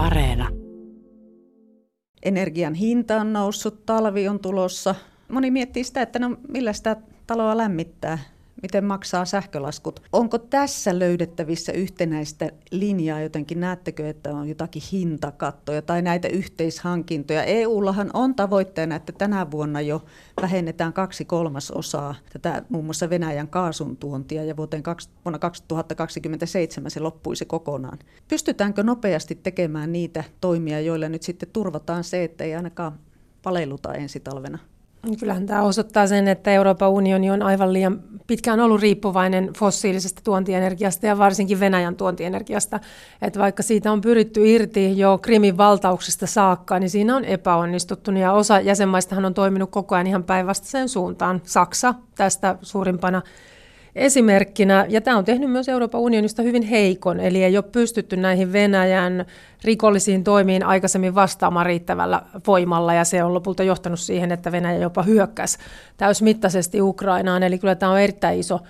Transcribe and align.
Areena. 0.00 0.48
Energian 2.22 2.74
hinta 2.74 3.20
on 3.20 3.32
noussut, 3.32 3.86
talvi 3.86 4.28
on 4.28 4.40
tulossa. 4.40 4.94
Moni 5.28 5.50
miettii 5.50 5.84
sitä, 5.84 6.02
että 6.02 6.18
no 6.18 6.36
millä 6.48 6.72
sitä 6.72 6.96
taloa 7.26 7.56
lämmittää 7.56 8.18
miten 8.62 8.84
maksaa 8.84 9.24
sähkölaskut. 9.24 10.02
Onko 10.12 10.38
tässä 10.38 10.98
löydettävissä 10.98 11.72
yhtenäistä 11.72 12.50
linjaa 12.70 13.20
jotenkin? 13.20 13.60
Näettekö, 13.60 14.08
että 14.08 14.30
on 14.30 14.48
jotakin 14.48 14.82
hintakattoja 14.92 15.82
tai 15.82 16.02
näitä 16.02 16.28
yhteishankintoja? 16.28 17.44
EUllahan 17.44 18.10
on 18.14 18.34
tavoitteena, 18.34 18.96
että 18.96 19.12
tänä 19.12 19.50
vuonna 19.50 19.80
jo 19.80 20.04
vähennetään 20.42 20.92
kaksi 20.92 21.24
kolmasosaa 21.24 22.14
tätä 22.32 22.62
muun 22.68 22.84
muassa 22.84 23.10
Venäjän 23.10 23.48
kaasun 23.48 23.96
tuontia 23.96 24.44
ja 24.44 24.56
vuoteen 24.56 24.82
vuonna 25.24 25.38
2027 25.38 26.90
se 26.90 27.00
loppuisi 27.00 27.44
kokonaan. 27.44 27.98
Pystytäänkö 28.28 28.82
nopeasti 28.82 29.34
tekemään 29.34 29.92
niitä 29.92 30.24
toimia, 30.40 30.80
joilla 30.80 31.08
nyt 31.08 31.22
sitten 31.22 31.48
turvataan 31.52 32.04
se, 32.04 32.24
että 32.24 32.44
ei 32.44 32.54
ainakaan 32.54 32.98
paleiluta 33.42 33.94
ensi 33.94 34.20
talvena? 34.20 34.58
Kyllähän 35.20 35.46
tämä 35.46 35.62
osoittaa 35.62 36.06
sen, 36.06 36.28
että 36.28 36.50
Euroopan 36.50 36.90
unioni 36.90 37.30
on 37.30 37.42
aivan 37.42 37.72
liian 37.72 38.00
pitkään 38.26 38.60
ollut 38.60 38.80
riippuvainen 38.80 39.50
fossiilisesta 39.58 40.20
tuontienergiasta 40.24 41.06
ja 41.06 41.18
varsinkin 41.18 41.60
Venäjän 41.60 41.96
tuontienergiasta. 41.96 42.80
Että 43.22 43.40
vaikka 43.40 43.62
siitä 43.62 43.92
on 43.92 44.00
pyritty 44.00 44.50
irti 44.50 44.98
jo 44.98 45.18
Krimin 45.22 45.56
valtauksesta 45.56 46.26
saakka, 46.26 46.78
niin 46.78 46.90
siinä 46.90 47.16
on 47.16 47.24
epäonnistuttu. 47.24 48.10
Ja 48.10 48.32
osa 48.32 48.60
jäsenmaistahan 48.60 49.24
on 49.24 49.34
toiminut 49.34 49.70
koko 49.70 49.94
ajan 49.94 50.06
ihan 50.06 50.24
päinvastaiseen 50.24 50.88
suuntaan. 50.88 51.42
Saksa 51.44 51.94
tästä 52.14 52.56
suurimpana 52.62 53.22
esimerkkinä, 53.94 54.86
ja 54.88 55.00
tämä 55.00 55.16
on 55.16 55.24
tehnyt 55.24 55.50
myös 55.50 55.68
Euroopan 55.68 56.00
unionista 56.00 56.42
hyvin 56.42 56.62
heikon, 56.62 57.20
eli 57.20 57.44
ei 57.44 57.56
ole 57.56 57.64
pystytty 57.72 58.16
näihin 58.16 58.52
Venäjän 58.52 59.24
rikollisiin 59.64 60.24
toimiin 60.24 60.64
aikaisemmin 60.64 61.14
vastaamaan 61.14 61.66
riittävällä 61.66 62.22
voimalla, 62.46 62.94
ja 62.94 63.04
se 63.04 63.24
on 63.24 63.34
lopulta 63.34 63.62
johtanut 63.62 64.00
siihen, 64.00 64.32
että 64.32 64.52
Venäjä 64.52 64.78
jopa 64.78 65.02
hyökkäsi 65.02 65.58
täysmittaisesti 65.96 66.82
Ukrainaan, 66.82 67.42
eli 67.42 67.58
kyllä 67.58 67.74
tämä 67.74 67.92
on 67.92 68.00
erittäin 68.00 68.38
iso, 68.38 68.60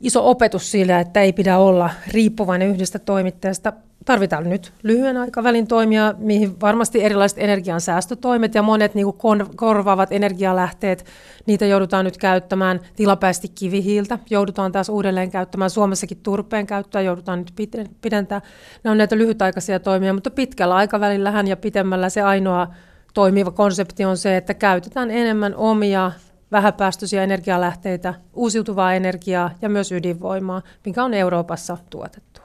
iso 0.00 0.30
opetus 0.30 0.70
sillä, 0.70 1.00
että 1.00 1.20
ei 1.20 1.32
pidä 1.32 1.58
olla 1.58 1.90
riippuvainen 2.12 2.68
yhdestä 2.68 2.98
toimittajasta 2.98 3.72
tarvitaan 4.04 4.50
nyt 4.50 4.72
lyhyen 4.82 5.16
aikavälin 5.16 5.66
toimia, 5.66 6.14
mihin 6.18 6.60
varmasti 6.60 7.04
erilaiset 7.04 7.38
energiansäästötoimet 7.38 8.54
ja 8.54 8.62
monet 8.62 8.94
niin 8.94 9.12
kuin 9.12 9.46
korvaavat 9.56 10.12
energialähteet, 10.12 11.06
niitä 11.46 11.66
joudutaan 11.66 12.04
nyt 12.04 12.18
käyttämään. 12.18 12.80
Tilapäisesti 12.96 13.48
kivihiiltä 13.48 14.18
joudutaan 14.30 14.72
taas 14.72 14.88
uudelleen 14.88 15.30
käyttämään. 15.30 15.70
Suomessakin 15.70 16.20
turpeen 16.22 16.66
käyttöä 16.66 17.00
joudutaan 17.00 17.38
nyt 17.38 17.70
pidentää. 18.00 18.40
Nämä 18.84 18.92
on 18.92 18.98
näitä 18.98 19.18
lyhytaikaisia 19.18 19.80
toimia, 19.80 20.14
mutta 20.14 20.30
pitkällä 20.30 20.74
aikavälillähän 20.74 21.48
ja 21.48 21.56
pitemmällä 21.56 22.08
se 22.08 22.22
ainoa 22.22 22.68
toimiva 23.14 23.50
konsepti 23.50 24.04
on 24.04 24.16
se, 24.16 24.36
että 24.36 24.54
käytetään 24.54 25.10
enemmän 25.10 25.54
omia 25.54 26.12
vähäpäästöisiä 26.52 27.22
energialähteitä, 27.22 28.14
uusiutuvaa 28.32 28.94
energiaa 28.94 29.50
ja 29.62 29.68
myös 29.68 29.92
ydinvoimaa, 29.92 30.62
mikä 30.86 31.04
on 31.04 31.14
Euroopassa 31.14 31.76
tuotettu. 31.90 32.43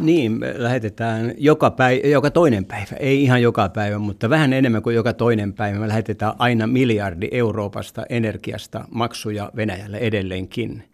Niin, 0.00 0.32
me 0.32 0.54
lähetetään 0.56 1.34
joka, 1.38 1.70
päivä, 1.70 2.08
joka 2.08 2.30
toinen 2.30 2.64
päivä, 2.64 2.96
ei 2.98 3.22
ihan 3.22 3.42
joka 3.42 3.68
päivä, 3.68 3.98
mutta 3.98 4.30
vähän 4.30 4.52
enemmän 4.52 4.82
kuin 4.82 4.96
joka 4.96 5.12
toinen 5.12 5.52
päivä. 5.52 5.78
Me 5.78 5.88
lähetetään 5.88 6.32
aina 6.38 6.66
miljardi 6.66 7.28
Euroopasta 7.32 8.06
energiasta 8.08 8.84
maksuja 8.90 9.52
Venäjälle 9.56 9.98
edelleenkin. 9.98 10.84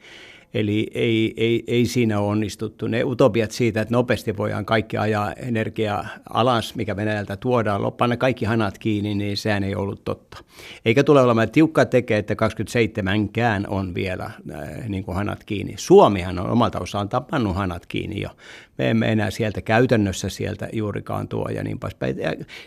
Eli 0.55 0.87
ei, 0.95 1.35
ei, 1.37 1.65
ei 1.67 1.87
siinä 1.87 2.21
onnistuttu. 2.21 2.87
Ne 2.87 3.05
utopiat 3.05 3.51
siitä, 3.51 3.81
että 3.81 3.95
nopeasti 3.95 4.37
voidaan 4.37 4.65
kaikki 4.65 4.97
ajaa 4.97 5.33
energiaa 5.33 6.07
alas, 6.31 6.75
mikä 6.75 6.97
Venäjältä 6.97 7.37
tuodaan, 7.37 7.93
panna 7.93 8.17
kaikki 8.17 8.45
hanat 8.45 8.79
kiinni, 8.79 9.15
niin 9.15 9.37
sehän 9.37 9.65
ei 9.65 9.75
ollut 9.75 10.05
totta. 10.05 10.45
Eikä 10.85 11.05
tule 11.05 11.21
olemaan 11.21 11.51
tiukka 11.51 11.85
tekee, 11.85 12.19
että 12.19 12.35
27kään 12.35 13.65
on 13.69 13.95
vielä 13.95 14.25
äh, 14.25 14.89
niin 14.89 15.05
kuin 15.05 15.15
hanat 15.15 15.45
kiinni. 15.45 15.75
Suomihan 15.77 16.39
on 16.39 16.51
omalta 16.51 16.81
osaltaan 16.81 17.25
pannut 17.25 17.57
hanat 17.57 17.87
kiinni 17.87 18.21
jo 18.21 18.31
me 18.79 18.91
emme 18.91 19.13
enää 19.13 19.31
sieltä 19.31 19.61
käytännössä 19.61 20.29
sieltä 20.29 20.69
juurikaan 20.73 21.29
tuo 21.29 21.49
ja 21.49 21.65
niin 21.65 21.79
poispäin. 21.79 22.17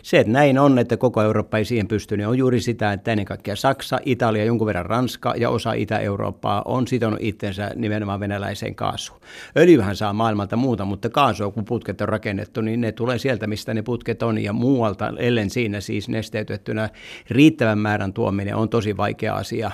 Se, 0.02 0.18
että 0.18 0.32
näin 0.32 0.58
on, 0.58 0.78
että 0.78 0.96
koko 0.96 1.22
Eurooppa 1.22 1.58
ei 1.58 1.64
siihen 1.64 1.88
pysty, 1.88 2.16
niin 2.16 2.28
on 2.28 2.38
juuri 2.38 2.60
sitä, 2.60 2.92
että 2.92 3.12
ennen 3.12 3.26
kaikkea 3.26 3.56
Saksa, 3.56 3.98
Italia, 4.04 4.44
jonkun 4.44 4.66
verran 4.66 4.86
Ranska 4.86 5.34
ja 5.36 5.50
osa 5.50 5.72
Itä-Eurooppaa 5.72 6.62
on 6.64 6.88
sitonut 6.88 7.18
itsensä 7.22 7.70
nimenomaan 7.78 8.20
venäläiseen 8.20 8.74
kaasuun. 8.74 9.20
Öljyhän 9.56 9.96
saa 9.96 10.12
maailmalta 10.12 10.56
muuta, 10.56 10.84
mutta 10.84 11.10
kaasua, 11.10 11.50
kun 11.50 11.64
putket 11.64 12.00
on 12.00 12.08
rakennettu, 12.08 12.60
niin 12.60 12.80
ne 12.80 12.92
tulee 12.92 13.18
sieltä, 13.18 13.46
mistä 13.46 13.74
ne 13.74 13.82
putket 13.82 14.22
on 14.22 14.38
ja 14.38 14.52
muualta, 14.52 15.12
ellen 15.18 15.50
siinä 15.50 15.80
siis 15.80 16.08
nesteytettynä 16.08 16.88
riittävän 17.30 17.78
määrän 17.78 18.12
tuominen 18.12 18.56
on 18.56 18.68
tosi 18.68 18.96
vaikea 18.96 19.34
asia. 19.34 19.70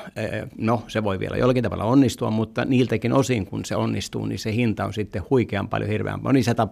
No, 0.59 0.83
se 0.89 1.05
voi 1.05 1.19
vielä 1.19 1.37
jollakin 1.37 1.63
tavalla 1.63 1.85
onnistua, 1.85 2.31
mutta 2.31 2.65
niiltäkin 2.65 3.13
osin, 3.13 3.47
kun 3.47 3.65
se 3.65 3.77
onnistuu, 3.77 4.27
niin 4.27 4.39
se 4.39 4.55
hinta 4.55 4.85
on 4.85 4.93
sitten 4.93 5.23
huikean 5.31 5.69
paljon 5.69 5.91
hirveän 5.91 6.23
monisata, 6.23 6.69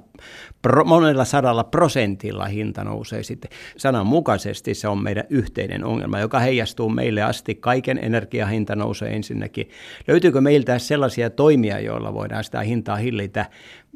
pro, 0.63 0.85
monella 0.85 1.25
sadalla 1.25 1.65
prosentilla 1.65 2.45
hinta 2.45 2.85
nousee 2.85 3.23
sitten. 3.23 3.51
Sananmukaisesti 3.77 4.75
se 4.75 4.89
on 4.89 5.03
meidän 5.03 5.25
yhteinen 5.31 5.85
ongelma, 5.85 6.21
joka 6.21 6.39
heijastuu 6.39 6.89
meille 6.89 7.23
asti. 7.23 7.55
Kaiken 7.55 7.99
energiahinta 8.03 8.77
nousee 8.77 9.17
ensinnäkin. 9.17 9.71
Löytyykö 10.09 10.41
meiltä 10.41 10.79
sellaisia 10.79 11.22
toimia, 11.31 11.81
joilla 11.81 12.15
voidaan 12.15 12.45
sitä 12.45 12.61
hintaa 12.61 12.97
hillitä? 12.97 13.47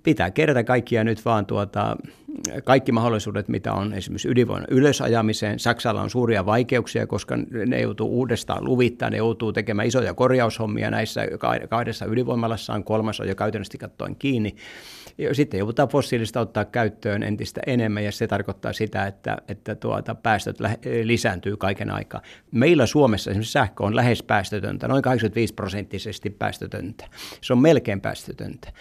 Pitää 0.03 0.31
kerätä 0.31 0.65
kaikkia 0.65 1.05
nyt 1.05 1.25
vaan 1.25 1.47
tuota, 1.47 1.97
kaikki 2.65 2.93
mahdollisuudet, 2.93 3.49
mitä 3.49 3.73
on 3.73 3.93
esimerkiksi 3.93 4.29
ydinvoiman 4.29 4.67
ylösajamiseen. 4.71 5.59
Saksalla 5.59 6.03
on 6.03 6.11
suuria 6.11 6.47
vaikeuksia, 6.47 7.07
koska 7.07 7.37
ne 7.67 7.81
joutuu 7.81 8.09
uudestaan 8.09 8.65
luvittaa, 8.65 9.11
ne 9.11 9.17
joutuu 9.17 9.53
tekemään 9.53 9.89
isoja 9.89 10.15
korjaushommia 10.15 10.91
näissä 10.91 11.21
kahdessa 11.69 12.07
ydinvoimalassaan, 12.07 12.85
kolmas 12.85 13.21
on 13.21 13.29
jo 13.29 13.35
käytännössä 13.35 13.79
katsoen 13.79 14.17
kiinni. 14.17 14.57
Sitten 15.33 15.59
joudutaan 15.59 15.89
fossiilista 15.89 16.41
ottaa 16.41 16.65
käyttöön 16.65 17.23
entistä 17.23 17.61
enemmän 17.67 18.05
ja 18.05 18.13
se 18.13 18.27
tarkoittaa 18.27 18.73
sitä, 18.73 19.07
että, 19.07 19.37
että 19.49 19.75
tuota, 19.75 20.15
päästöt 20.15 20.59
lisääntyy 21.05 21.57
kaiken 21.57 21.91
aikaa. 21.91 22.23
Meillä 22.51 22.87
Suomessa 22.87 23.31
esimerkiksi 23.31 23.53
sähkö 23.53 23.85
on 23.85 23.97
lähes 23.97 24.23
päästötöntä, 24.23 24.89
noin 24.89 25.03
85 25.03 25.55
prosenttisesti 25.55 26.31
päästötöntä. 26.31 27.05
Se 27.41 27.53
on 27.53 27.59
melkein 27.59 28.01
päästötöntä. 28.01 28.73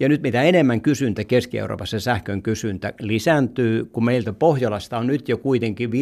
Ja 0.00 0.08
nyt 0.08 0.22
mitä 0.22 0.42
enemmän 0.42 0.80
kysyntä 0.80 1.24
Keski-Euroopassa 1.24 2.00
sähkön 2.00 2.42
kysyntä 2.42 2.92
lisääntyy, 3.02 3.84
kun 3.84 4.04
meiltä 4.04 4.32
Pohjolasta 4.32 4.98
on 4.98 5.06
nyt 5.06 5.28
jo 5.28 5.38
kuitenkin 5.38 5.90
5-6 5.90 5.92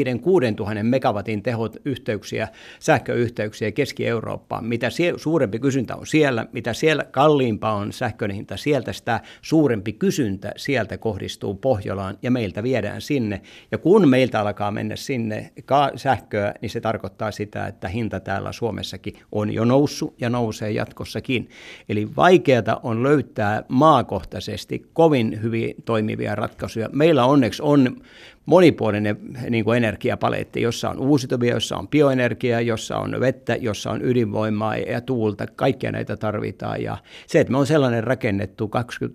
tuhannen 0.57 0.87
megawatin 0.87 1.43
tehot 1.43 1.77
yhteyksiä, 1.85 2.49
sähköyhteyksiä 2.81 3.73
Keski-Eurooppaan. 3.73 4.65
Mitä 4.65 4.91
sie- 4.91 5.19
suurempi 5.19 5.59
kysyntä 5.59 5.97
on 5.97 6.07
siellä, 6.07 6.47
mitä 6.53 6.73
siellä 6.73 7.05
kalliimpaa 7.05 7.75
on 7.75 7.93
sähkön 7.93 8.31
hinta, 8.31 8.57
sieltä 8.57 8.93
sitä 8.93 9.21
suurempi 9.43 9.93
kysyntä 9.93 10.53
sieltä 10.57 10.99
kohdistuu 10.99 11.55
Pohjolaan 11.55 12.19
ja 12.23 12.31
meiltä 12.31 12.63
viedään 12.63 13.01
sinne. 13.01 13.41
Ja 13.73 13.79
kun 13.79 14.09
meiltä 14.09 14.41
alkaa 14.41 14.71
mennä 14.71 14.97
sinne 14.97 15.53
sähköä, 15.97 16.55
niin 16.61 16.71
se 16.71 16.81
tarkoittaa 16.81 17.31
sitä, 17.31 17.67
että 17.67 17.89
hinta 17.89 18.21
täällä 18.21 18.53
Suomessakin 18.53 19.15
on 19.33 19.53
jo 19.53 19.65
noussut 19.65 20.15
ja 20.21 20.31
nousee 20.31 20.71
jatkossakin. 20.71 21.49
Eli 21.89 22.17
vaikeata 22.17 22.81
on 22.83 23.03
löytää 23.03 23.63
maakohtaisesti 23.69 24.87
kovin 24.93 25.43
hyvin 25.43 25.75
toimivia 25.85 26.35
ratkaisuja. 26.35 26.90
Meillä 26.93 27.25
onneksi 27.25 27.63
on 27.63 28.01
monipuolinen 28.47 29.17
niin 29.51 29.65
kuin 29.65 29.77
energiapaletti, 29.77 30.63
jossa 30.63 30.91
on 30.91 30.99
uusiutuvia, 30.99 31.55
jossa 31.55 31.77
on 31.77 31.89
bioenergiaa, 31.89 32.61
jossa 32.61 32.97
on 32.97 33.21
vettä, 33.21 33.57
jossa 33.57 33.91
on 33.91 34.05
ydinvoimaa 34.05 34.77
ja 34.77 35.01
tuulta. 35.01 35.47
Kaikkia 35.47 35.93
näitä 35.93 36.17
tarvitaan. 36.17 36.83
Ja 36.83 36.99
se, 37.27 37.41
että 37.41 37.51
me 37.51 37.59
on 37.59 37.67
sellainen 37.67 38.05
rakennettu 38.05 38.71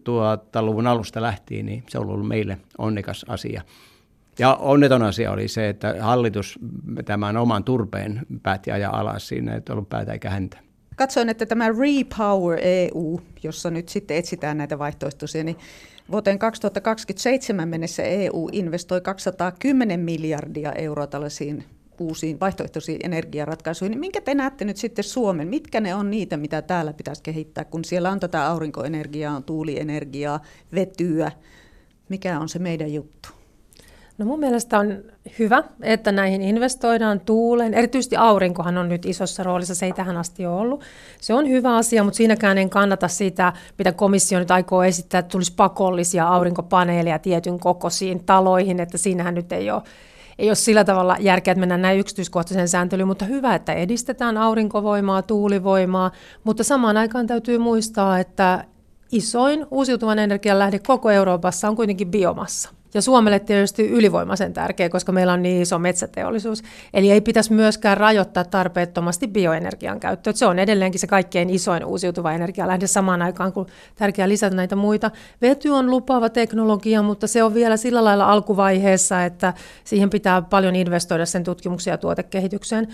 2000-luvun 0.10 0.88
alusta 0.88 1.22
lähtien, 1.22 1.66
niin 1.66 1.84
se 1.90 2.00
on 2.00 2.10
ollut 2.10 2.28
meille 2.28 2.58
onnekas 2.78 3.26
asia. 3.30 3.62
Ja 4.40 4.54
onneton 4.54 5.04
asia 5.04 5.32
oli 5.32 5.48
se, 5.48 5.70
että 5.70 5.96
hallitus 6.00 6.60
tämän 7.06 7.38
oman 7.38 7.64
turpeen 7.64 8.22
päätti 8.44 8.72
ajaa 8.72 9.00
alas 9.00 9.28
siinä, 9.28 9.56
että 9.56 9.74
ollut 9.74 9.90
päätä 9.90 10.14
eikä 10.14 10.30
häntä. 10.30 10.58
Katsoin, 10.96 11.30
että 11.30 11.46
tämä 11.46 11.70
Repower 11.70 12.60
EU, 12.62 13.20
jossa 13.44 13.72
nyt 13.72 13.90
sitten 13.90 14.18
etsitään 14.18 14.58
näitä 14.58 14.80
vaihtoehtoisia, 14.80 15.44
niin 15.44 15.58
Vuoteen 16.12 16.40
2027 16.40 17.70
mennessä 17.70 18.04
EU 18.04 18.50
investoi 18.52 19.02
210 19.02 20.00
miljardia 20.00 20.72
euroa 20.72 21.08
tällaisiin 21.08 21.64
uusiin 22.00 22.40
vaihtoehtoisiin 22.40 23.00
energiaratkaisuihin. 23.04 23.92
Niin 23.92 24.00
minkä 24.00 24.22
te 24.22 24.36
näette 24.36 24.66
nyt 24.66 24.78
sitten 24.78 25.04
Suomen? 25.04 25.48
Mitkä 25.48 25.82
ne 25.82 25.96
on 25.96 26.12
niitä, 26.12 26.38
mitä 26.38 26.62
täällä 26.62 26.94
pitäisi 26.94 27.24
kehittää, 27.24 27.66
kun 27.66 27.86
siellä 27.86 28.12
on 28.12 28.20
tätä 28.20 28.48
aurinkoenergiaa, 28.48 29.36
on 29.36 29.44
tuulienergiaa, 29.44 30.42
vetyä? 30.76 31.32
Mikä 32.10 32.40
on 32.40 32.50
se 32.50 32.60
meidän 32.60 32.94
juttu? 32.94 33.30
No 34.18 34.26
mun 34.26 34.40
mielestä 34.40 34.80
on 34.80 35.04
hyvä, 35.40 35.64
että 35.82 36.12
näihin 36.12 36.42
investoidaan 36.42 37.20
tuuleen. 37.20 37.74
Erityisesti 37.74 38.16
aurinkohan 38.16 38.78
on 38.78 38.90
nyt 38.90 39.06
isossa 39.06 39.44
roolissa, 39.44 39.76
se 39.76 39.86
ei 39.86 39.94
tähän 39.94 40.18
asti 40.18 40.46
ole 40.46 40.62
ollut. 40.62 40.84
Se 41.22 41.34
on 41.34 41.50
hyvä 41.50 41.76
asia, 41.76 42.04
mutta 42.04 42.18
siinäkään 42.18 42.58
en 42.58 42.70
kannata 42.70 43.08
sitä, 43.08 43.54
mitä 43.78 43.92
komissio 43.92 44.40
nyt 44.40 44.52
aikoo 44.52 44.84
esittää, 44.84 45.20
että 45.20 45.32
tulisi 45.32 45.54
pakollisia 45.56 46.28
aurinkopaneeleja 46.28 47.20
tietyn 47.20 47.60
kokoisiin 47.60 48.24
taloihin, 48.24 48.80
että 48.80 48.98
siinähän 48.98 49.36
nyt 49.36 49.52
ei 49.52 49.72
ole 49.72 49.82
ei 50.40 50.50
ole 50.50 50.56
sillä 50.56 50.84
tavalla 50.84 51.18
järkeä, 51.20 51.52
että 51.52 51.60
mennään 51.60 51.82
näin 51.82 52.00
yksityiskohtaiseen 52.00 52.68
sääntelyyn, 52.68 53.08
mutta 53.08 53.26
hyvä, 53.26 53.56
että 53.56 53.74
edistetään 53.74 54.38
aurinkovoimaa, 54.38 55.22
tuulivoimaa, 55.22 56.12
mutta 56.44 56.64
samaan 56.64 56.98
aikaan 56.98 57.28
täytyy 57.28 57.58
muistaa, 57.58 58.20
että 58.20 58.66
isoin 59.12 59.66
uusiutuvan 59.72 60.20
energian 60.20 60.60
lähde 60.60 60.80
koko 60.80 61.12
Euroopassa 61.12 61.70
on 61.70 61.76
kuitenkin 61.76 62.12
biomassa. 62.12 62.70
Ja 62.96 63.02
Suomelle 63.02 63.40
tietysti 63.40 63.90
ylivoimaisen 63.90 64.54
tärkeä, 64.54 64.90
koska 64.90 65.12
meillä 65.12 65.34
on 65.34 65.42
niin 65.42 65.62
iso 65.62 65.80
metsäteollisuus. 65.80 66.64
Eli 66.94 67.12
ei 67.12 67.22
pitäisi 67.22 67.54
myöskään 67.54 67.98
rajoittaa 67.98 68.44
tarpeettomasti 68.44 69.28
bioenergian 69.28 70.00
käyttöä. 70.00 70.34
Se 70.34 70.46
on 70.46 70.60
edelleenkin 70.60 71.00
se 71.00 71.08
kaikkein 71.08 71.50
isoin 71.50 71.86
uusiutuva 71.86 72.32
energialähde 72.32 72.88
samaan 72.88 73.22
aikaan, 73.22 73.54
kun 73.54 73.68
tärkeää 73.96 74.30
lisätä 74.30 74.56
näitä 74.56 74.76
muita. 74.76 75.12
Vety 75.42 75.70
on 75.70 75.90
lupaava 75.90 76.30
teknologia, 76.30 77.02
mutta 77.02 77.28
se 77.28 77.44
on 77.44 77.54
vielä 77.54 77.78
sillä 77.78 78.04
lailla 78.04 78.32
alkuvaiheessa, 78.32 79.26
että 79.26 79.54
siihen 79.84 80.10
pitää 80.10 80.42
paljon 80.42 80.76
investoida 80.76 81.26
sen 81.26 81.44
tutkimuksia 81.44 81.94
ja 81.94 81.98
tuotekehitykseen. 81.98 82.88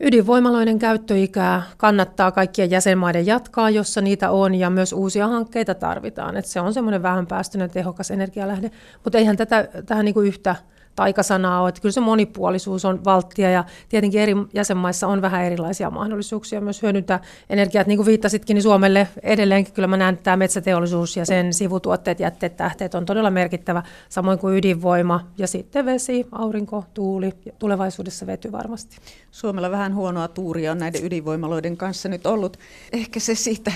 Ydinvoimaloiden 0.00 0.78
käyttöikää 0.78 1.62
kannattaa 1.76 2.32
kaikkien 2.32 2.70
jäsenmaiden 2.70 3.26
jatkaa, 3.26 3.70
jossa 3.70 4.00
niitä 4.00 4.30
on, 4.30 4.54
ja 4.54 4.70
myös 4.70 4.92
uusia 4.92 5.28
hankkeita 5.28 5.74
tarvitaan. 5.74 6.36
Et 6.36 6.46
se 6.46 6.60
on 6.60 6.74
semmoinen 6.74 7.02
vähän 7.02 7.26
päästöinen 7.26 7.70
tehokas 7.70 8.10
energialähde, 8.10 8.70
mutta 9.04 9.18
eihän 9.18 9.36
tätä 9.36 9.68
tähän 9.86 10.04
niin 10.04 10.14
kuin 10.14 10.26
yhtä 10.26 10.56
taikasanaa 10.96 11.60
ole. 11.60 11.68
Että 11.68 11.80
kyllä 11.80 11.92
se 11.92 12.00
monipuolisuus 12.00 12.84
on 12.84 13.04
valttia 13.04 13.50
ja 13.50 13.64
tietenkin 13.88 14.20
eri 14.20 14.34
jäsenmaissa 14.54 15.06
on 15.06 15.22
vähän 15.22 15.44
erilaisia 15.44 15.90
mahdollisuuksia 15.90 16.60
myös 16.60 16.82
hyödyntää 16.82 17.20
energiaa. 17.50 17.84
Niin 17.86 17.98
kuin 17.98 18.06
viittasitkin, 18.06 18.54
niin 18.54 18.62
Suomelle 18.62 19.08
edelleenkin 19.22 19.74
kyllä 19.74 19.88
mä 19.88 19.96
näen, 19.96 20.12
että 20.12 20.22
tämä 20.22 20.36
metsäteollisuus 20.36 21.16
ja 21.16 21.26
sen 21.26 21.54
sivutuotteet, 21.54 22.20
jätteet, 22.20 22.56
tähteet 22.56 22.94
on 22.94 23.06
todella 23.06 23.30
merkittävä, 23.30 23.82
samoin 24.08 24.38
kuin 24.38 24.56
ydinvoima 24.56 25.26
ja 25.38 25.46
sitten 25.46 25.86
vesi, 25.86 26.26
aurinko, 26.32 26.84
tuuli 26.94 27.32
ja 27.46 27.52
tulevaisuudessa 27.58 28.26
vety 28.26 28.52
varmasti. 28.52 28.96
Suomella 29.30 29.70
vähän 29.70 29.94
huonoa 29.94 30.28
tuuria 30.28 30.72
on 30.72 30.78
näiden 30.78 31.04
ydinvoimaloiden 31.04 31.76
kanssa 31.76 32.08
nyt 32.08 32.26
ollut. 32.26 32.56
Ehkä 32.92 33.20
se 33.20 33.34
siitä 33.34 33.72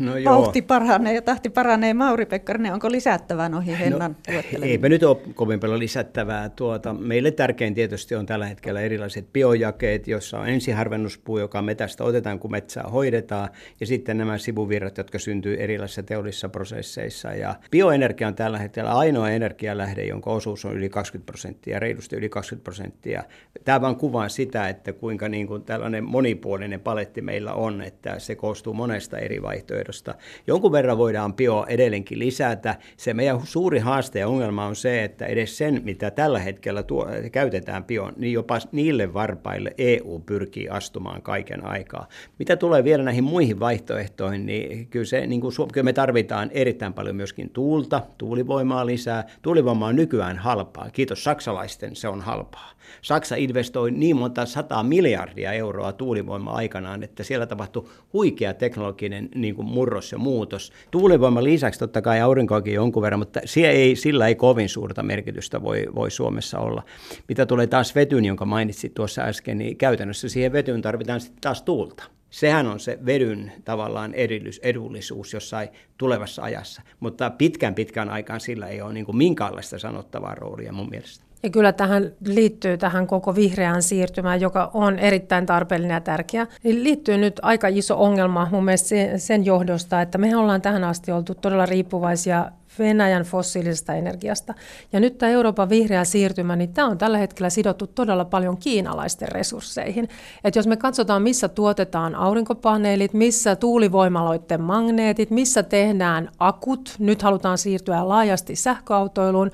No 0.00 0.16
joo. 0.16 0.34
Vauhti 0.34 0.62
paranee 0.62 1.14
ja 1.14 1.22
tahti 1.22 1.50
paranee. 1.50 1.94
Mauri 1.94 2.26
Pekkarinen, 2.26 2.72
onko 2.72 2.90
lisättävää 2.90 3.48
noihin 3.48 3.72
no, 3.72 3.78
Hennan 3.78 4.16
no, 4.28 4.62
Eipä 4.62 4.88
nyt 4.88 5.02
ole 5.02 5.16
kovin 5.34 5.60
paljon 5.60 5.78
lisättävää. 5.78 6.48
Tuota, 6.48 6.94
meille 6.94 7.30
tärkein 7.30 7.74
tietysti 7.74 8.14
on 8.14 8.26
tällä 8.26 8.46
hetkellä 8.46 8.80
erilaiset 8.80 9.32
biojakeet, 9.32 10.08
jossa 10.08 10.38
on 10.38 10.48
ensiharvennuspuu, 10.48 11.38
joka 11.38 11.62
metästä 11.62 12.04
otetaan, 12.04 12.38
kun 12.38 12.50
metsää 12.50 12.84
hoidetaan, 12.92 13.48
ja 13.80 13.86
sitten 13.86 14.18
nämä 14.18 14.38
sivuvirrat, 14.38 14.98
jotka 14.98 15.18
syntyy 15.18 15.56
erilaisissa 15.56 16.02
teollisissa 16.02 16.48
prosesseissa. 16.48 17.32
Ja 17.32 17.54
bioenergia 17.70 18.28
on 18.28 18.34
tällä 18.34 18.58
hetkellä 18.58 18.92
ainoa 18.92 19.30
energialähde, 19.30 20.04
jonka 20.04 20.30
osuus 20.30 20.64
on 20.64 20.72
yli 20.76 20.88
20 20.88 21.26
prosenttia, 21.26 21.78
reilusti 21.78 22.16
yli 22.16 22.28
20 22.28 22.64
prosenttia. 22.64 23.24
Tämä 23.64 23.80
vaan 23.80 23.96
kuvaa 23.96 24.28
sitä, 24.28 24.68
että 24.68 24.92
kuinka 24.92 25.28
niin 25.28 25.46
kuin 25.46 25.62
tällainen 25.62 26.04
monipuolinen 26.04 26.80
paletti 26.80 27.22
meillä 27.22 27.52
on, 27.54 27.82
että 27.82 28.18
se 28.18 28.34
koostuu 28.34 28.74
monesta 28.74 29.18
eri 29.18 29.42
vaiheesta 29.42 29.63
vaihtoehdosta. 29.64 30.14
Jonkun 30.46 30.72
verran 30.72 30.98
voidaan 30.98 31.34
bio 31.34 31.64
edelleenkin 31.68 32.18
lisätä. 32.18 32.76
Se 32.96 33.14
meidän 33.14 33.40
suuri 33.44 33.78
haaste 33.78 34.18
ja 34.18 34.28
ongelma 34.28 34.66
on 34.66 34.76
se, 34.76 35.04
että 35.04 35.26
edes 35.26 35.58
sen, 35.58 35.80
mitä 35.84 36.10
tällä 36.10 36.38
hetkellä 36.38 36.82
tuo, 36.82 37.06
käytetään 37.32 37.84
bio, 37.84 38.12
niin 38.16 38.32
jopa 38.32 38.58
niille 38.72 39.14
varpaille 39.14 39.74
EU 39.78 40.22
pyrkii 40.26 40.68
astumaan 40.68 41.22
kaiken 41.22 41.66
aikaa. 41.66 42.08
Mitä 42.38 42.56
tulee 42.56 42.84
vielä 42.84 43.02
näihin 43.02 43.24
muihin 43.24 43.60
vaihtoehtoihin, 43.60 44.46
niin 44.46 44.86
kyllä, 44.86 45.06
se, 45.06 45.26
niin 45.26 45.40
kuin, 45.40 45.52
kyllä 45.72 45.84
me 45.84 45.92
tarvitaan 45.92 46.50
erittäin 46.52 46.92
paljon 46.92 47.16
myöskin 47.16 47.50
tuulta, 47.50 48.02
tuulivoimaa 48.18 48.86
lisää. 48.86 49.24
Tuulivoima 49.42 49.86
on 49.86 49.96
nykyään 49.96 50.38
halpaa. 50.38 50.90
Kiitos 50.90 51.24
saksalaisten, 51.24 51.96
se 51.96 52.08
on 52.08 52.20
halpaa. 52.20 52.74
Saksa 53.02 53.36
investoi 53.36 53.90
niin 53.90 54.16
monta 54.16 54.46
sataa 54.46 54.82
miljardia 54.82 55.52
euroa 55.52 55.92
tuulivoima 55.92 56.50
aikanaan, 56.50 57.02
että 57.02 57.22
siellä 57.22 57.46
tapahtui 57.46 57.88
huikea 58.12 58.54
teknologinen 58.54 59.28
niin 59.34 59.53
kuin 59.54 59.68
murros 59.68 60.12
ja 60.12 60.18
muutos. 60.18 60.72
Tuulivoiman 60.90 61.44
lisäksi 61.44 61.80
totta 61.80 62.02
kai 62.02 62.20
aurinkoakin 62.20 62.74
jonkun 62.74 63.02
verran, 63.02 63.18
mutta 63.18 63.40
ei, 63.56 63.96
sillä 63.96 64.28
ei 64.28 64.34
kovin 64.34 64.68
suurta 64.68 65.02
merkitystä 65.02 65.62
voi, 65.62 65.86
voi 65.94 66.10
Suomessa 66.10 66.58
olla. 66.58 66.82
Mitä 67.28 67.46
tulee 67.46 67.66
taas 67.66 67.94
vetyyn, 67.94 68.24
jonka 68.24 68.44
mainitsit 68.44 68.94
tuossa 68.94 69.22
äsken, 69.22 69.58
niin 69.58 69.76
käytännössä 69.76 70.28
siihen 70.28 70.52
vetyyn 70.52 70.82
tarvitaan 70.82 71.20
sitten 71.20 71.40
taas 71.40 71.62
tuulta. 71.62 72.04
Sehän 72.30 72.66
on 72.66 72.80
se 72.80 72.98
vedyn 73.06 73.52
tavallaan 73.64 74.14
edullisuus 74.62 75.32
jossain 75.32 75.68
tulevassa 75.98 76.42
ajassa, 76.42 76.82
mutta 77.00 77.30
pitkän 77.30 77.74
pitkän 77.74 78.10
aikaan 78.10 78.40
sillä 78.40 78.66
ei 78.66 78.82
ole 78.82 78.92
niin 78.92 79.06
kuin 79.06 79.16
minkäänlaista 79.16 79.78
sanottavaa 79.78 80.34
roolia 80.34 80.72
mun 80.72 80.90
mielestä. 80.90 81.24
Ja 81.44 81.50
kyllä 81.50 81.72
tähän 81.72 82.12
liittyy 82.26 82.78
tähän 82.78 83.06
koko 83.06 83.34
vihreään 83.34 83.82
siirtymään, 83.82 84.40
joka 84.40 84.70
on 84.74 84.98
erittäin 84.98 85.46
tarpeellinen 85.46 85.94
ja 85.94 86.00
tärkeä. 86.00 86.46
Niin 86.62 86.84
liittyy 86.84 87.18
nyt 87.18 87.40
aika 87.42 87.68
iso 87.68 88.02
ongelma 88.02 88.48
mun 88.50 88.64
mielestä 88.64 88.88
sen 89.16 89.44
johdosta, 89.44 90.02
että 90.02 90.18
me 90.18 90.36
ollaan 90.36 90.62
tähän 90.62 90.84
asti 90.84 91.12
oltu 91.12 91.34
todella 91.34 91.66
riippuvaisia 91.66 92.50
Venäjän 92.78 93.22
fossiilisesta 93.22 93.94
energiasta. 93.94 94.54
Ja 94.92 95.00
nyt 95.00 95.18
tämä 95.18 95.32
Euroopan 95.32 95.68
vihreä 95.68 96.04
siirtymä, 96.04 96.56
niin 96.56 96.72
tämä 96.72 96.88
on 96.88 96.98
tällä 96.98 97.18
hetkellä 97.18 97.50
sidottu 97.50 97.86
todella 97.86 98.24
paljon 98.24 98.56
kiinalaisten 98.56 99.28
resursseihin. 99.28 100.08
Et 100.44 100.56
jos 100.56 100.66
me 100.66 100.76
katsotaan, 100.76 101.22
missä 101.22 101.48
tuotetaan 101.48 102.14
aurinkopaneelit, 102.14 103.12
missä 103.12 103.56
tuulivoimaloiden 103.56 104.60
magneetit, 104.60 105.30
missä 105.30 105.62
tehdään 105.62 106.30
akut, 106.38 106.94
nyt 106.98 107.22
halutaan 107.22 107.58
siirtyä 107.58 108.08
laajasti 108.08 108.56
sähköautoiluun, 108.56 109.50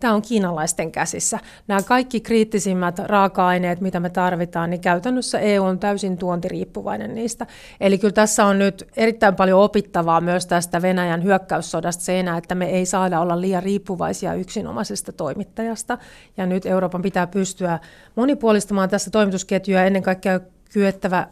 tämä 0.00 0.14
on 0.14 0.22
kiinalaisten 0.22 0.92
käsissä. 0.92 1.38
Nämä 1.68 1.82
kaikki 1.82 2.20
kriittisimmät 2.20 2.98
raaka-aineet, 2.98 3.80
mitä 3.80 4.00
me 4.00 4.10
tarvitaan, 4.10 4.70
niin 4.70 4.80
käytännössä 4.80 5.38
EU 5.38 5.64
on 5.64 5.78
täysin 5.78 6.18
tuontiriippuvainen 6.18 7.14
niistä. 7.14 7.46
Eli 7.80 7.98
kyllä 7.98 8.12
tässä 8.12 8.44
on 8.44 8.58
nyt 8.58 8.88
erittäin 8.96 9.34
paljon 9.34 9.60
opittavaa 9.60 10.20
myös 10.20 10.46
tästä 10.46 10.82
Venäjän 10.82 11.22
hyökkäyssodasta 11.24 12.04
seinä, 12.04 12.36
että 12.36 12.54
me 12.54 12.66
ei 12.66 12.86
saada 12.86 13.20
olla 13.20 13.40
liian 13.40 13.62
riippuvaisia 13.62 14.34
yksinomaisesta 14.34 15.12
toimittajasta. 15.12 15.98
Ja 16.36 16.46
nyt 16.46 16.66
Euroopan 16.66 17.02
pitää 17.02 17.26
pystyä 17.26 17.78
monipuolistamaan 18.16 18.88
tässä 18.88 19.10
toimitusketjua 19.10 19.82
ennen 19.82 20.02
kaikkea 20.02 20.40
kyettävä 20.72 21.28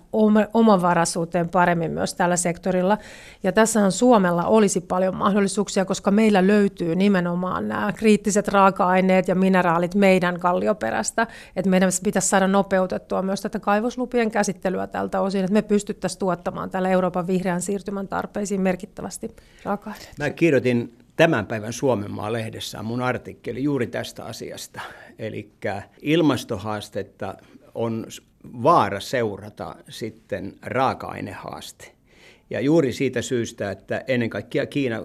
omavaraisuuteen 0.55 1.49
paremmin 1.49 1.91
myös 1.91 2.15
tällä 2.15 2.37
sektorilla. 2.37 2.99
Ja 3.43 3.53
tässähän 3.53 3.93
Suomella 3.93 4.45
olisi 4.45 4.81
paljon 4.81 5.17
mahdollisuuksia, 5.17 5.85
koska 5.85 6.11
meillä 6.11 6.47
löytyy 6.47 6.95
nimenomaan 6.95 7.69
nämä 7.69 7.93
kriittiset 7.93 8.49
raaka-aineet 8.49 9.29
ja 9.29 9.35
mineraalit 9.35 9.95
meidän 9.95 10.41
kallioperästä. 10.41 11.27
Että 11.57 11.71
meidän 11.71 11.91
pitäisi 12.05 12.29
saada 12.29 12.49
nopeutettua 12.49 13.23
myös 13.23 13.41
tätä 13.41 13.59
kaivoslupien 13.59 14.31
käsittelyä 14.31 14.87
tältä 14.87 15.21
osin, 15.21 15.45
että 15.45 15.53
me 15.53 15.63
pystyttäisiin 15.63 16.19
tuottamaan 16.19 16.71
tällä 16.71 16.91
Euroopan 16.91 17.27
vihreän 17.27 17.63
siirtymän 17.63 18.09
tarpeisiin 18.09 18.61
merkittävästi 18.61 19.37
raaka-aineita. 19.65 20.15
Mä 20.19 20.31
kirjoitin 20.31 20.97
tämän 21.17 21.47
päivän 21.47 21.73
Suomenmaa 21.73 22.33
lehdessä 22.33 22.83
mun 22.83 23.03
artikkeli 23.03 23.63
juuri 23.63 23.87
tästä 23.87 24.25
asiasta. 24.25 24.81
Eli 25.19 25.53
ilmastohaastetta 26.03 27.35
on 27.75 28.07
vaara 28.45 29.01
seurata 29.01 29.77
sitten 29.89 30.53
raaka-ainehaaste. 30.63 31.93
Ja 32.51 32.61
juuri 32.61 32.93
siitä 32.93 33.23
syystä, 33.23 33.71
että 33.71 34.05
ennen 34.09 34.31
kaikkea 34.31 34.67
Kiina, 34.67 35.05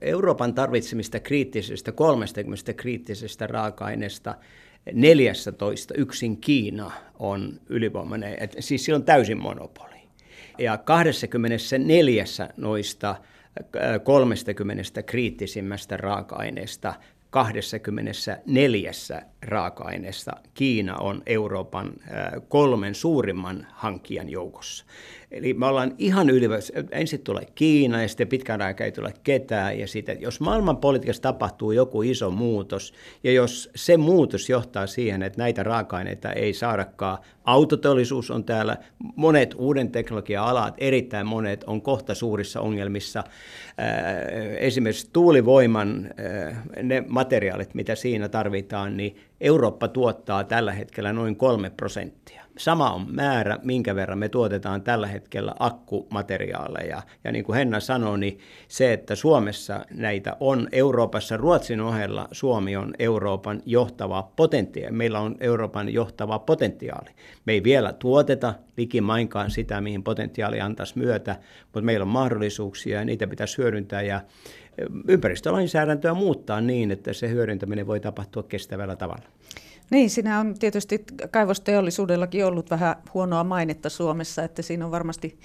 Euroopan 0.00 0.54
tarvitsemista 0.54 1.20
kriittisestä, 1.20 1.92
30 1.92 2.72
kriittisestä 2.72 3.46
raaka-aineesta 3.46 4.34
14 4.92 5.94
yksin 5.96 6.36
Kiina 6.36 6.90
on 7.18 7.60
ylivoimainen, 7.68 8.36
et, 8.40 8.56
siis 8.58 8.84
sillä 8.84 8.96
on 8.96 9.04
täysin 9.04 9.38
monopoli. 9.38 9.98
Ja 10.58 10.78
24 10.78 12.24
noista 12.56 13.16
30 14.04 15.02
kriittisimmästä 15.02 15.96
raaka-aineesta 15.96 16.94
24 17.30 18.92
raaka-aineesta 19.42 20.32
Kiina 20.54 20.96
on 20.96 21.22
Euroopan 21.26 21.92
kolmen 22.48 22.94
suurimman 22.94 23.66
hankkijan 23.72 24.28
joukossa. 24.28 24.84
Eli 25.30 25.54
me 25.54 25.66
ollaan 25.66 25.94
ihan 25.98 26.30
ylivässä. 26.30 26.72
Ensin 26.90 27.20
tulee 27.20 27.46
Kiina 27.54 28.02
ja 28.02 28.08
sitten 28.08 28.28
pitkän 28.28 28.62
aikaa 28.62 28.84
ei 28.84 28.92
tule 28.92 29.14
ketään. 29.24 29.78
Ja 29.78 29.86
sitten, 29.86 30.20
jos 30.20 30.40
maailmanpolitiikassa 30.40 31.22
tapahtuu 31.22 31.72
joku 31.72 32.02
iso 32.02 32.30
muutos, 32.30 32.94
ja 33.24 33.32
jos 33.32 33.70
se 33.76 33.96
muutos 33.96 34.48
johtaa 34.48 34.86
siihen, 34.86 35.22
että 35.22 35.42
näitä 35.42 35.62
raaka-aineita 35.62 36.32
ei 36.32 36.54
saadakaan, 36.54 37.18
autoteollisuus 37.44 38.30
on 38.30 38.44
täällä, 38.44 38.76
monet 39.16 39.54
uuden 39.58 39.90
teknologian 39.90 40.44
alat, 40.44 40.74
erittäin 40.78 41.26
monet 41.26 41.64
on 41.64 41.82
kohta 41.82 42.14
suurissa 42.14 42.60
ongelmissa. 42.60 43.24
Esimerkiksi 44.58 45.10
tuulivoiman 45.12 46.10
ne 46.82 47.04
materiaalit, 47.08 47.74
mitä 47.74 47.94
siinä 47.94 48.28
tarvitaan, 48.28 48.96
niin 48.96 49.16
Eurooppa 49.40 49.88
tuottaa 49.88 50.44
tällä 50.44 50.72
hetkellä 50.72 51.12
noin 51.12 51.36
kolme 51.36 51.70
prosenttia. 51.70 52.47
Sama 52.58 52.90
on 52.90 53.06
määrä, 53.10 53.58
minkä 53.62 53.94
verran 53.94 54.18
me 54.18 54.28
tuotetaan 54.28 54.82
tällä 54.82 55.06
hetkellä 55.06 55.54
akkumateriaaleja. 55.58 57.02
Ja 57.24 57.32
niin 57.32 57.44
kuin 57.44 57.56
Henna 57.56 57.80
sanoi, 57.80 58.18
niin 58.18 58.38
se, 58.68 58.92
että 58.92 59.14
Suomessa 59.14 59.84
näitä 59.90 60.36
on 60.40 60.68
Euroopassa, 60.72 61.36
Ruotsin 61.36 61.80
ohella 61.80 62.28
Suomi 62.32 62.76
on 62.76 62.94
Euroopan 62.98 63.62
johtava 63.66 64.30
potentiaali. 64.36 64.96
Meillä 64.96 65.20
on 65.20 65.36
Euroopan 65.40 65.92
johtava 65.92 66.38
potentiaali. 66.38 67.10
Me 67.44 67.52
ei 67.52 67.64
vielä 67.64 67.92
tuoteta 67.92 68.54
likimainkaan 68.76 69.50
sitä, 69.50 69.80
mihin 69.80 70.02
potentiaali 70.02 70.60
antaisi 70.60 70.98
myötä, 70.98 71.36
mutta 71.62 71.80
meillä 71.80 72.02
on 72.04 72.08
mahdollisuuksia 72.08 72.98
ja 72.98 73.04
niitä 73.04 73.26
pitäisi 73.26 73.58
hyödyntää. 73.58 74.02
Ja 74.02 74.20
ympäristölainsäädäntöä 75.08 76.14
muuttaa 76.14 76.60
niin, 76.60 76.90
että 76.90 77.12
se 77.12 77.28
hyödyntäminen 77.28 77.86
voi 77.86 78.00
tapahtua 78.00 78.42
kestävällä 78.42 78.96
tavalla. 78.96 79.24
Niin, 79.90 80.10
siinä 80.10 80.40
on 80.40 80.54
tietysti 80.58 81.04
kaivosteollisuudellakin 81.30 82.46
ollut 82.46 82.70
vähän 82.70 82.96
huonoa 83.14 83.44
mainetta 83.44 83.88
Suomessa, 83.88 84.42
että 84.42 84.62
siinä 84.62 84.84
on 84.84 84.90
varmasti 84.90 85.38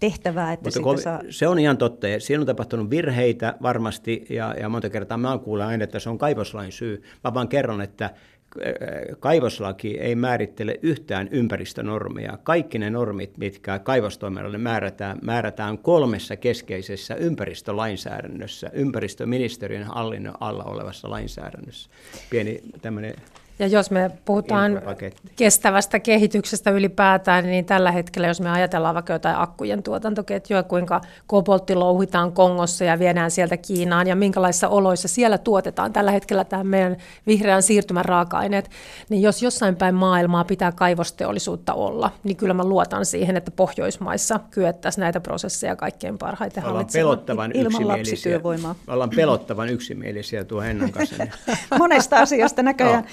tehtävää, 0.00 0.52
että 0.52 0.80
Mutta 0.80 1.02
saa... 1.02 1.20
Se 1.30 1.48
on 1.48 1.58
ihan 1.58 1.78
totta. 1.78 2.06
Siinä 2.18 2.40
on 2.40 2.46
tapahtunut 2.46 2.90
virheitä 2.90 3.54
varmasti, 3.62 4.26
ja, 4.30 4.54
ja 4.60 4.68
monta 4.68 4.90
kertaa 4.90 5.18
mä 5.18 5.38
kuulen 5.38 5.66
aina, 5.66 5.84
että 5.84 5.98
se 5.98 6.10
on 6.10 6.18
kaivoslain 6.18 6.72
syy. 6.72 7.02
Mä 7.24 7.34
vaan 7.34 7.48
kerron, 7.48 7.82
että 7.82 8.10
kaivoslaki 9.20 9.98
ei 9.98 10.14
määrittele 10.14 10.78
yhtään 10.82 11.28
ympäristönormia. 11.30 12.38
Kaikki 12.42 12.78
ne 12.78 12.90
normit, 12.90 13.38
mitkä 13.38 13.78
kaivostoiminnalle 13.78 14.58
määrätään, 14.58 15.18
määrätään 15.22 15.78
kolmessa 15.78 16.36
keskeisessä 16.36 17.14
ympäristölainsäädännössä, 17.14 18.70
ympäristöministeriön 18.72 19.84
hallinnon 19.84 20.34
alla 20.40 20.64
olevassa 20.64 21.10
lainsäädännössä. 21.10 21.90
Pieni 22.30 22.60
tämmöinen 22.82 23.14
ja 23.60 23.66
jos 23.66 23.90
me 23.90 24.10
puhutaan 24.24 24.82
kestävästä 25.36 25.98
kehityksestä 25.98 26.70
ylipäätään, 26.70 27.44
niin 27.44 27.64
tällä 27.64 27.92
hetkellä, 27.92 28.28
jos 28.28 28.40
me 28.40 28.50
ajatellaan 28.50 28.94
vaikka 28.94 29.12
jotain 29.12 29.36
akkujen 29.36 29.82
tuotantoketjua, 29.82 30.62
kuinka 30.62 31.00
koboltti 31.26 31.74
louhitaan 31.74 32.32
Kongossa 32.32 32.84
ja 32.84 32.98
viedään 32.98 33.30
sieltä 33.30 33.56
Kiinaan 33.56 34.06
ja 34.06 34.16
minkälaisissa 34.16 34.68
oloissa 34.68 35.08
siellä 35.08 35.38
tuotetaan 35.38 35.92
tällä 35.92 36.10
hetkellä 36.10 36.44
tämä 36.44 36.64
meidän 36.64 36.96
vihreän 37.26 37.62
siirtymän 37.62 38.04
raaka-aineet, 38.04 38.70
niin 39.08 39.22
jos 39.22 39.42
jossain 39.42 39.76
päin 39.76 39.94
maailmaa 39.94 40.44
pitää 40.44 40.72
kaivosteollisuutta 40.72 41.74
olla, 41.74 42.10
niin 42.24 42.36
kyllä 42.36 42.54
mä 42.54 42.64
luotan 42.64 43.06
siihen, 43.06 43.36
että 43.36 43.50
Pohjoismaissa 43.50 44.40
kyettäisiin 44.50 45.02
näitä 45.02 45.20
prosesseja 45.20 45.76
kaikkein 45.76 46.18
parhaiten 46.18 46.64
Ollaan 46.64 46.86
pelottavan 46.92 47.52
yksimielisiä. 47.54 48.40
Ollaan 48.88 49.10
pelottavan 49.16 49.68
yksimielisiä 49.68 50.44
tuo 50.44 50.60
Hennan 50.60 50.92
kanssa. 50.92 51.26
Monesta 51.78 52.16
asiasta 52.16 52.62
näköjään. 52.62 53.04